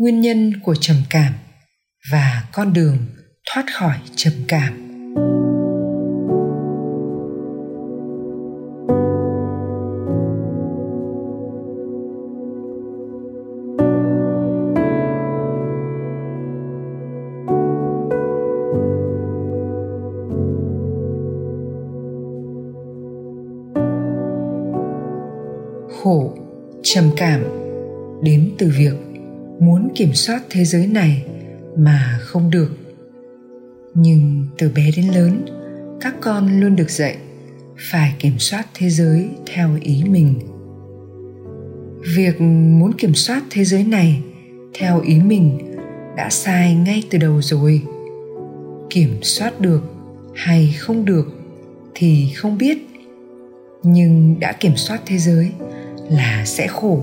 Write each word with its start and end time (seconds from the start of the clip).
nguyên 0.00 0.20
nhân 0.20 0.52
của 0.62 0.74
trầm 0.74 0.96
cảm 1.10 1.32
và 2.12 2.44
con 2.52 2.72
đường 2.72 2.96
thoát 3.46 3.64
khỏi 3.74 3.96
trầm 4.16 4.32
cảm. 4.48 4.86
Khổ, 26.02 26.34
trầm 26.82 27.10
cảm 27.16 27.44
đến 28.22 28.50
từ 28.58 28.72
việc 28.78 29.09
muốn 29.60 29.88
kiểm 29.94 30.14
soát 30.14 30.42
thế 30.50 30.64
giới 30.64 30.86
này 30.86 31.24
mà 31.76 32.18
không 32.20 32.50
được. 32.50 32.76
Nhưng 33.94 34.46
từ 34.58 34.70
bé 34.74 34.90
đến 34.96 35.06
lớn, 35.06 35.44
các 36.00 36.14
con 36.20 36.60
luôn 36.60 36.76
được 36.76 36.90
dạy 36.90 37.16
phải 37.78 38.14
kiểm 38.18 38.38
soát 38.38 38.66
thế 38.74 38.90
giới 38.90 39.28
theo 39.46 39.70
ý 39.80 40.04
mình. 40.04 40.34
Việc 42.16 42.40
muốn 42.40 42.92
kiểm 42.98 43.14
soát 43.14 43.42
thế 43.50 43.64
giới 43.64 43.84
này 43.84 44.22
theo 44.74 45.00
ý 45.00 45.20
mình 45.20 45.58
đã 46.16 46.30
sai 46.30 46.74
ngay 46.74 47.02
từ 47.10 47.18
đầu 47.18 47.42
rồi. 47.42 47.82
Kiểm 48.90 49.18
soát 49.22 49.60
được 49.60 49.82
hay 50.34 50.74
không 50.78 51.04
được 51.04 51.26
thì 51.94 52.28
không 52.36 52.58
biết, 52.58 52.78
nhưng 53.82 54.40
đã 54.40 54.52
kiểm 54.52 54.76
soát 54.76 55.00
thế 55.06 55.18
giới 55.18 55.50
là 56.10 56.44
sẽ 56.46 56.66
khổ, 56.66 57.02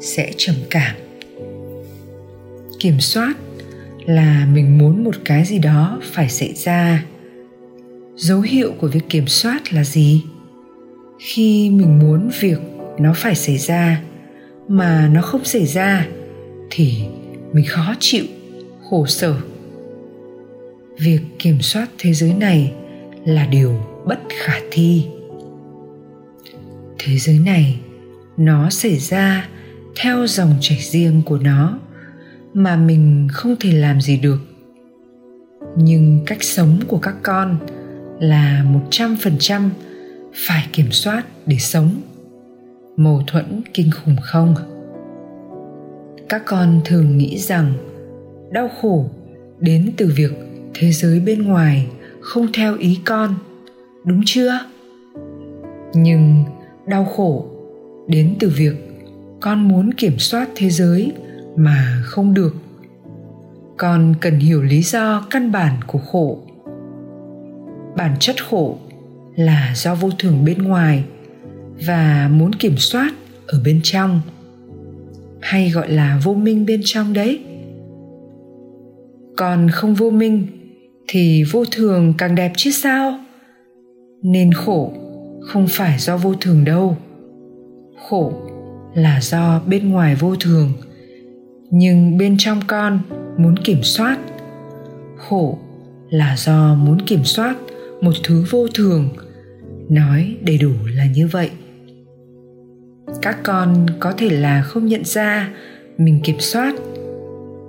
sẽ 0.00 0.32
trầm 0.36 0.56
cảm 0.70 0.96
kiểm 2.78 3.00
soát 3.00 3.34
là 4.06 4.46
mình 4.52 4.78
muốn 4.78 5.04
một 5.04 5.14
cái 5.24 5.44
gì 5.44 5.58
đó 5.58 6.00
phải 6.02 6.28
xảy 6.28 6.54
ra. 6.54 7.04
Dấu 8.16 8.40
hiệu 8.40 8.72
của 8.80 8.88
việc 8.88 9.08
kiểm 9.08 9.26
soát 9.26 9.72
là 9.72 9.84
gì? 9.84 10.24
Khi 11.18 11.70
mình 11.70 11.98
muốn 11.98 12.30
việc 12.40 12.58
nó 12.98 13.12
phải 13.16 13.34
xảy 13.34 13.58
ra 13.58 14.02
mà 14.68 15.08
nó 15.12 15.22
không 15.22 15.44
xảy 15.44 15.66
ra 15.66 16.06
thì 16.70 16.98
mình 17.52 17.64
khó 17.68 17.94
chịu, 18.00 18.24
khổ 18.90 19.06
sở. 19.06 19.34
Việc 20.98 21.20
kiểm 21.38 21.60
soát 21.60 21.88
thế 21.98 22.12
giới 22.12 22.34
này 22.34 22.72
là 23.24 23.46
điều 23.46 23.86
bất 24.06 24.18
khả 24.38 24.60
thi. 24.70 25.04
Thế 26.98 27.18
giới 27.18 27.38
này 27.38 27.80
nó 28.36 28.70
xảy 28.70 28.98
ra 28.98 29.48
theo 29.96 30.26
dòng 30.26 30.54
chảy 30.60 30.78
riêng 30.78 31.22
của 31.26 31.38
nó 31.38 31.78
mà 32.54 32.76
mình 32.76 33.28
không 33.32 33.56
thể 33.60 33.72
làm 33.72 34.00
gì 34.00 34.16
được. 34.16 34.38
Nhưng 35.76 36.20
cách 36.26 36.42
sống 36.42 36.80
của 36.88 36.98
các 36.98 37.14
con 37.22 37.56
là 38.20 38.64
một 38.64 38.82
trăm 38.90 39.16
phần 39.16 39.36
trăm 39.38 39.70
phải 40.34 40.66
kiểm 40.72 40.90
soát 40.90 41.24
để 41.46 41.56
sống. 41.58 41.90
Mâu 42.96 43.22
thuẫn 43.26 43.62
kinh 43.74 43.90
khủng 43.90 44.16
không? 44.22 44.54
Các 46.28 46.42
con 46.46 46.80
thường 46.84 47.18
nghĩ 47.18 47.38
rằng 47.38 47.72
đau 48.50 48.68
khổ 48.80 49.10
đến 49.60 49.92
từ 49.96 50.12
việc 50.16 50.32
thế 50.74 50.92
giới 50.92 51.20
bên 51.20 51.42
ngoài 51.42 51.86
không 52.20 52.46
theo 52.52 52.76
ý 52.76 52.98
con, 53.04 53.34
đúng 54.04 54.20
chưa? 54.26 54.58
Nhưng 55.94 56.44
đau 56.86 57.04
khổ 57.04 57.46
đến 58.08 58.34
từ 58.40 58.48
việc 58.48 58.74
con 59.40 59.68
muốn 59.68 59.94
kiểm 59.94 60.18
soát 60.18 60.48
thế 60.54 60.70
giới 60.70 61.12
mà 61.58 62.02
không 62.04 62.34
được. 62.34 62.54
Con 63.76 64.14
cần 64.20 64.38
hiểu 64.38 64.62
lý 64.62 64.82
do 64.82 65.26
căn 65.30 65.52
bản 65.52 65.76
của 65.86 65.98
khổ. 65.98 66.38
Bản 67.96 68.16
chất 68.20 68.36
khổ 68.44 68.78
là 69.36 69.72
do 69.76 69.94
vô 69.94 70.10
thường 70.18 70.44
bên 70.44 70.62
ngoài 70.62 71.04
và 71.86 72.30
muốn 72.32 72.52
kiểm 72.52 72.76
soát 72.76 73.14
ở 73.46 73.60
bên 73.64 73.80
trong, 73.82 74.20
hay 75.40 75.70
gọi 75.70 75.90
là 75.90 76.20
vô 76.24 76.34
minh 76.34 76.66
bên 76.66 76.80
trong 76.84 77.12
đấy. 77.12 77.40
Còn 79.36 79.68
không 79.70 79.94
vô 79.94 80.10
minh 80.10 80.46
thì 81.08 81.44
vô 81.52 81.64
thường 81.70 82.14
càng 82.18 82.34
đẹp 82.34 82.52
chứ 82.56 82.70
sao? 82.70 83.18
Nên 84.22 84.52
khổ 84.52 84.92
không 85.40 85.66
phải 85.70 85.98
do 85.98 86.16
vô 86.16 86.34
thường 86.40 86.64
đâu. 86.64 86.96
Khổ 88.08 88.32
là 88.94 89.20
do 89.20 89.60
bên 89.66 89.90
ngoài 89.90 90.14
vô 90.14 90.36
thường 90.36 90.72
nhưng 91.70 92.18
bên 92.18 92.36
trong 92.38 92.60
con 92.66 93.00
muốn 93.38 93.54
kiểm 93.64 93.82
soát. 93.82 94.18
Khổ 95.16 95.58
là 96.10 96.36
do 96.36 96.74
muốn 96.74 96.98
kiểm 97.06 97.24
soát 97.24 97.56
một 98.00 98.12
thứ 98.24 98.44
vô 98.50 98.68
thường. 98.74 99.08
Nói 99.90 100.36
đầy 100.42 100.58
đủ 100.58 100.72
là 100.94 101.06
như 101.06 101.28
vậy. 101.32 101.50
Các 103.22 103.38
con 103.42 103.86
có 104.00 104.12
thể 104.12 104.30
là 104.30 104.62
không 104.62 104.86
nhận 104.86 105.04
ra 105.04 105.50
mình 105.98 106.20
kiểm 106.24 106.36
soát, 106.40 106.74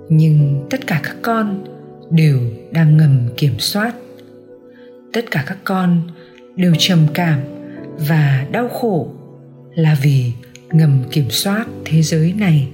nhưng 0.08 0.66
tất 0.70 0.86
cả 0.86 1.00
các 1.02 1.16
con 1.22 1.64
đều 2.10 2.40
đang 2.72 2.96
ngầm 2.96 3.28
kiểm 3.36 3.54
soát. 3.58 3.94
Tất 5.12 5.24
cả 5.30 5.44
các 5.46 5.58
con 5.64 6.00
đều 6.56 6.74
trầm 6.78 6.98
cảm 7.14 7.40
và 8.08 8.46
đau 8.52 8.68
khổ 8.68 9.08
là 9.74 9.96
vì 10.02 10.32
ngầm 10.72 11.02
kiểm 11.10 11.30
soát 11.30 11.66
thế 11.84 12.02
giới 12.02 12.32
này 12.32 12.68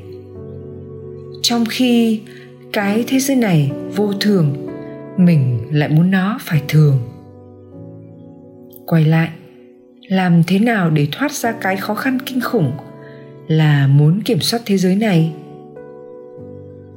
trong 1.49 1.65
khi 1.65 2.21
cái 2.73 3.05
thế 3.09 3.19
giới 3.19 3.37
này 3.37 3.73
vô 3.97 4.13
thường, 4.21 4.67
mình 5.17 5.59
lại 5.71 5.89
muốn 5.89 6.11
nó 6.11 6.39
phải 6.41 6.63
thường. 6.69 6.99
Quay 8.87 9.05
lại, 9.05 9.31
làm 10.09 10.43
thế 10.47 10.59
nào 10.59 10.91
để 10.91 11.07
thoát 11.13 11.33
ra 11.33 11.53
cái 11.53 11.77
khó 11.77 11.95
khăn 11.95 12.19
kinh 12.27 12.41
khủng 12.41 12.73
là 13.49 13.87
muốn 13.87 14.21
kiểm 14.21 14.41
soát 14.41 14.61
thế 14.67 14.77
giới 14.77 14.97
này? 14.97 15.33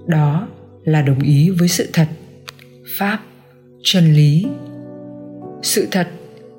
Đó 0.07 0.47
là 0.83 1.01
đồng 1.01 1.19
ý 1.19 1.49
với 1.49 1.67
sự 1.67 1.89
thật, 1.93 2.07
pháp, 2.97 3.19
chân 3.83 4.13
lý. 4.13 4.45
Sự 5.61 5.87
thật, 5.91 6.07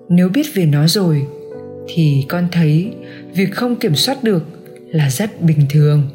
nếu 0.08 0.28
biết 0.28 0.54
về 0.54 0.66
nó 0.66 0.86
rồi, 0.86 1.26
thì 1.88 2.24
con 2.28 2.48
thấy 2.52 2.94
việc 3.34 3.54
không 3.54 3.76
kiểm 3.76 3.94
soát 3.94 4.24
được 4.24 4.42
là 4.90 5.10
rất 5.10 5.42
bình 5.42 5.66
thường 5.70 6.08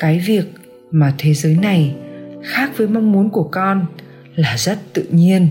cái 0.00 0.18
việc 0.26 0.44
mà 0.90 1.14
thế 1.18 1.34
giới 1.34 1.56
này 1.62 1.94
khác 2.42 2.70
với 2.76 2.88
mong 2.88 3.12
muốn 3.12 3.30
của 3.30 3.42
con 3.42 3.86
là 4.34 4.56
rất 4.58 4.78
tự 4.92 5.04
nhiên. 5.10 5.48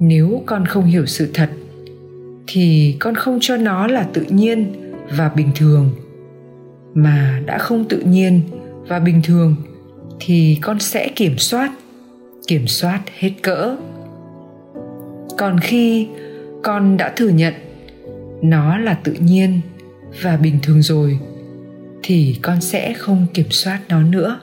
Nếu 0.00 0.42
con 0.46 0.66
không 0.66 0.84
hiểu 0.84 1.06
sự 1.06 1.30
thật, 1.34 1.50
thì 2.46 2.96
con 3.00 3.14
không 3.14 3.38
cho 3.40 3.56
nó 3.56 3.86
là 3.86 4.02
tự 4.12 4.22
nhiên 4.28 4.72
và 5.16 5.28
bình 5.28 5.50
thường. 5.54 5.90
Mà 6.94 7.42
đã 7.46 7.58
không 7.58 7.84
tự 7.88 8.00
nhiên 8.00 8.40
và 8.88 8.98
bình 8.98 9.20
thường, 9.24 9.56
thì 10.20 10.58
con 10.62 10.78
sẽ 10.78 11.08
kiểm 11.16 11.38
soát 11.38 11.72
kiểm 12.46 12.66
soát 12.66 13.00
hết 13.18 13.30
cỡ. 13.42 13.76
Còn 15.38 15.60
khi 15.60 16.08
con 16.62 16.96
đã 16.96 17.12
thừa 17.16 17.28
nhận 17.28 17.54
nó 18.42 18.78
là 18.78 18.94
tự 18.94 19.12
nhiên 19.12 19.60
và 20.22 20.36
bình 20.36 20.58
thường 20.62 20.82
rồi 20.82 21.18
thì 22.08 22.38
con 22.42 22.60
sẽ 22.60 22.92
không 22.92 23.26
kiểm 23.34 23.50
soát 23.50 23.80
nó 23.88 24.02
nữa. 24.02 24.40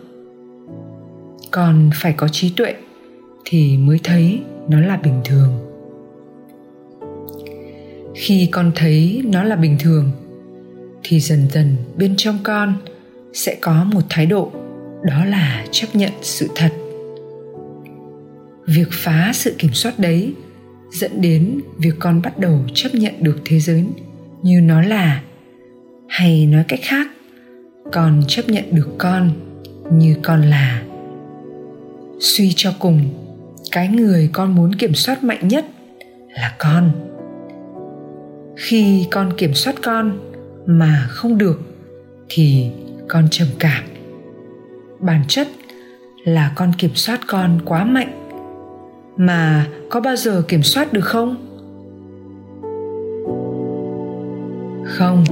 Con 1.52 1.90
phải 1.94 2.14
có 2.14 2.28
trí 2.28 2.54
tuệ 2.56 2.76
thì 3.46 3.78
mới 3.78 4.00
thấy 4.04 4.42
nó 4.70 4.80
là 4.80 4.98
bình 4.98 5.22
thường. 5.26 5.54
Khi 8.16 8.50
con 8.52 8.72
thấy 8.76 9.22
nó 9.26 9.44
là 9.44 9.56
bình 9.56 9.78
thường, 9.80 10.12
thì 11.04 11.20
dần 11.20 11.48
dần 11.52 11.76
bên 11.98 12.14
trong 12.18 12.40
con 12.44 12.74
sẽ 13.34 13.58
có 13.62 13.84
một 13.84 14.02
thái 14.10 14.26
độ, 14.26 14.52
đó 15.04 15.26
là 15.26 15.66
chấp 15.72 15.88
nhận 15.94 16.12
sự 16.22 16.50
thật. 16.56 16.70
Việc 18.68 18.88
phá 18.92 19.32
sự 19.34 19.56
kiểm 19.58 19.74
soát 19.74 20.00
đấy 20.00 20.34
dẫn 20.92 21.22
đến 21.22 21.60
việc 21.78 21.94
con 22.00 22.22
bắt 22.22 22.40
đầu 22.40 22.60
chấp 22.74 22.96
nhận 22.96 23.14
được 23.20 23.42
thế 23.46 23.60
giới 23.60 23.86
như 24.42 24.62
nó 24.62 24.82
là, 24.82 25.22
hay 26.08 26.46
nói 26.46 26.64
cách 26.68 26.80
khác 26.84 27.08
con 27.94 28.22
chấp 28.28 28.50
nhận 28.50 28.64
được 28.72 28.90
con 28.98 29.32
như 29.92 30.16
con 30.24 30.42
là. 30.42 30.82
Suy 32.20 32.54
cho 32.56 32.74
cùng, 32.80 33.02
cái 33.72 33.88
người 33.88 34.30
con 34.34 34.56
muốn 34.56 34.76
kiểm 34.76 34.94
soát 34.94 35.24
mạnh 35.24 35.48
nhất 35.48 35.66
là 36.30 36.56
con. 36.60 36.92
Khi 38.56 39.08
con 39.12 39.34
kiểm 39.38 39.54
soát 39.54 39.76
con 39.84 40.20
mà 40.66 41.08
không 41.10 41.38
được, 41.38 41.62
thì 42.30 42.72
con 43.08 43.28
trầm 43.32 43.48
cảm. 43.60 43.84
Bản 45.00 45.24
chất 45.28 45.48
là 46.24 46.54
con 46.56 46.72
kiểm 46.78 46.96
soát 46.96 47.20
con 47.28 47.60
quá 47.66 47.84
mạnh. 47.84 48.30
Mà 49.18 49.68
có 49.90 50.00
bao 50.00 50.16
giờ 50.16 50.44
kiểm 50.48 50.64
soát 50.64 50.94
được 50.94 51.06
không? 51.06 51.36
Không. 54.86 55.24